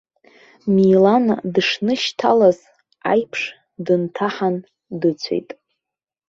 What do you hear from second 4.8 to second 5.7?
дыцәеит.